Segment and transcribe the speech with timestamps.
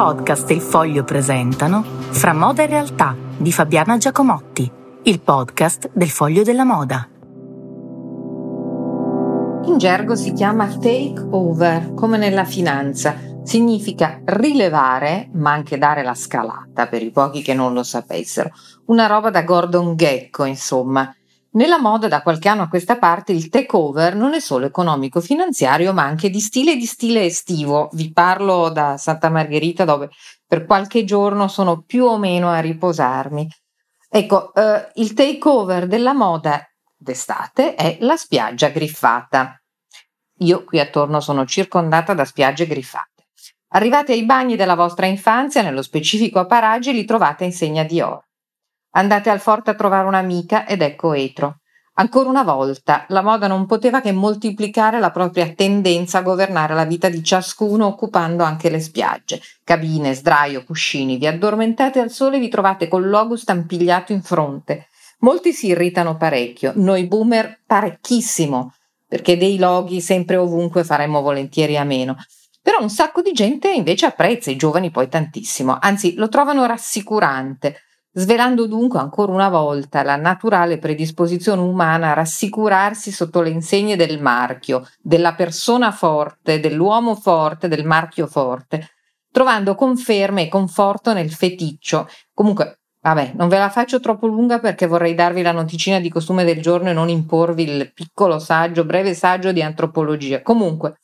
[0.00, 6.08] Podcast e Il Foglio presentano Fra moda e realtà di Fabiana Giacomotti, il podcast del
[6.08, 7.06] Foglio della Moda.
[9.66, 13.14] In gergo si chiama take over, come nella finanza.
[13.42, 18.52] Significa rilevare, ma anche dare la scalata, per i pochi che non lo sapessero.
[18.86, 21.14] Una roba da Gordon Gecko, insomma.
[21.52, 26.04] Nella moda da qualche anno a questa parte il takeover non è solo economico-finanziario ma
[26.04, 27.88] anche di stile di stile estivo.
[27.92, 30.10] Vi parlo da Santa Margherita dove
[30.46, 33.48] per qualche giorno sono più o meno a riposarmi.
[34.08, 36.64] Ecco, eh, il takeover della moda
[36.96, 39.60] d'estate è la spiaggia griffata.
[40.42, 43.26] Io qui attorno sono circondata da spiagge griffate.
[43.72, 48.00] Arrivate ai bagni della vostra infanzia, nello specifico a Paragi, li trovate in segna di
[48.00, 48.24] oro.
[48.92, 51.60] Andate al forte a trovare un'amica ed ecco Etro.
[51.94, 56.84] Ancora una volta, la moda non poteva che moltiplicare la propria tendenza a governare la
[56.84, 59.40] vita di ciascuno occupando anche le spiagge.
[59.62, 64.88] Cabine, sdraio, cuscini, vi addormentate al sole e vi trovate col logo stampigliato in fronte.
[65.18, 68.72] Molti si irritano parecchio, noi boomer parecchissimo,
[69.06, 72.16] perché dei loghi sempre ovunque faremmo volentieri a meno.
[72.62, 77.82] Però un sacco di gente invece apprezza, i giovani poi tantissimo, anzi lo trovano rassicurante
[78.12, 84.20] svelando dunque ancora una volta la naturale predisposizione umana a rassicurarsi sotto le insegne del
[84.20, 88.88] marchio, della persona forte, dell'uomo forte, del marchio forte,
[89.30, 92.08] trovando conferme e conforto nel feticcio.
[92.34, 96.44] Comunque, vabbè, non ve la faccio troppo lunga perché vorrei darvi la noticina di costume
[96.44, 100.42] del giorno e non imporvi il piccolo saggio, breve saggio di antropologia.
[100.42, 100.98] Comunque,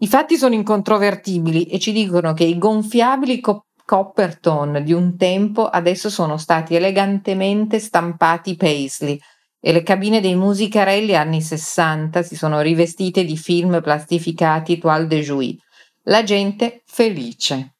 [0.00, 5.68] i fatti sono incontrovertibili e ci dicono che i gonfiabili co- Copperton di un tempo
[5.68, 9.16] adesso sono stati elegantemente stampati paisley
[9.60, 15.20] e le cabine dei musicarelli anni 60 si sono rivestite di film plastificati toile de
[15.20, 15.56] jouy.
[16.02, 17.76] La gente felice.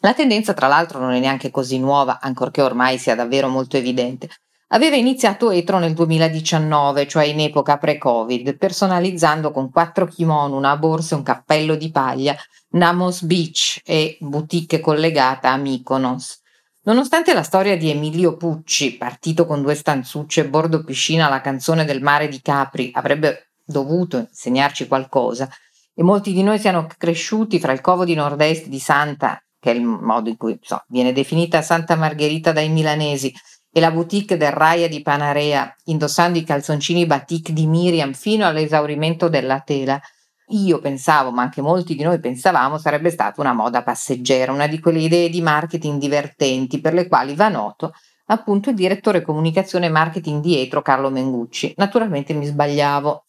[0.00, 4.28] La tendenza, tra l'altro, non è neanche così nuova, ancorché ormai sia davvero molto evidente.
[4.72, 11.14] Aveva iniziato Etro nel 2019, cioè in epoca pre-Covid, personalizzando con quattro kimono, una borsa
[11.14, 12.36] e un cappello di paglia
[12.70, 16.40] Namos Beach e boutique collegata a Mykonos.
[16.82, 22.00] Nonostante la storia di Emilio Pucci, partito con due stanzucce bordo piscina alla canzone del
[22.00, 25.48] mare di Capri, avrebbe dovuto insegnarci qualcosa,
[25.92, 29.74] e molti di noi siano cresciuti fra il covo di nord-est di Santa, che è
[29.74, 33.34] il modo in cui so, viene definita Santa Margherita dai milanesi,
[33.72, 39.28] e la boutique del Raya di Panarea, indossando i calzoncini batik di Miriam fino all'esaurimento
[39.28, 40.00] della tela,
[40.48, 44.80] io pensavo, ma anche molti di noi pensavamo, sarebbe stata una moda passeggera, una di
[44.80, 47.92] quelle idee di marketing divertenti per le quali va noto
[48.30, 51.74] appunto il direttore comunicazione e marketing dietro Carlo Mengucci.
[51.76, 53.24] Naturalmente mi sbagliavo.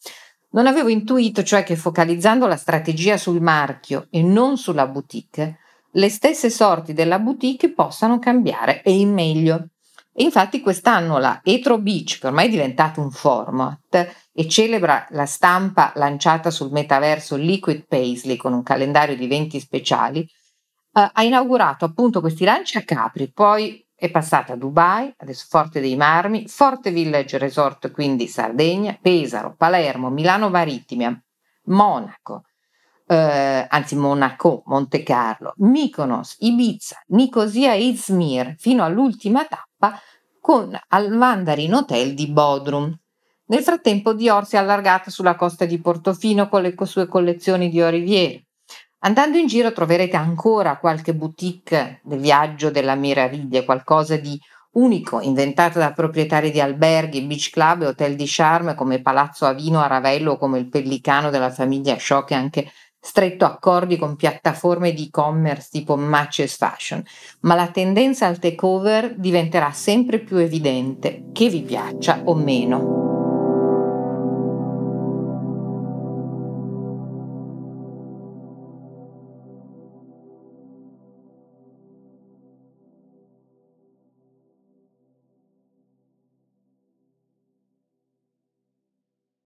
[0.50, 5.58] Non avevo intuito cioè che focalizzando la strategia sul marchio e non sulla boutique,
[5.92, 9.66] le stesse sorti della boutique possano cambiare e in meglio.
[10.16, 15.92] Infatti quest'anno la Etro Beach, che ormai è diventato un format e celebra la stampa
[15.96, 22.20] lanciata sul metaverso Liquid Paisley con un calendario di eventi speciali, eh, ha inaugurato appunto
[22.20, 27.38] questi lanci a Capri, poi è passata a Dubai, adesso Forte dei Marmi, Forte Village
[27.38, 31.16] Resort, quindi Sardegna, Pesaro, Palermo, Milano Marittima,
[31.66, 32.42] Monaco,
[33.12, 40.00] eh, anzi Monaco, Monte Carlo, Mykonos, Ibiza, Nicosia e Izmir, fino all'ultima tappa
[40.40, 42.96] con al Mandarin Hotel di Bodrum.
[43.46, 47.82] Nel frattempo Dior si è allargata sulla costa di Portofino con le sue collezioni di
[47.82, 48.46] Oriviere.
[49.00, 54.40] Andando in giro troverete ancora qualche boutique del viaggio della meraviglia, qualcosa di
[54.72, 59.80] unico, inventato da proprietari di alberghi, beach club e hotel di charme come Palazzo Avino
[59.80, 62.70] a Ravello o come il Pellicano della famiglia Shaw che anche
[63.04, 67.02] stretto accordi con piattaforme di e-commerce tipo Matches Fashion,
[67.40, 73.01] ma la tendenza al takeover diventerà sempre più evidente, che vi piaccia o meno.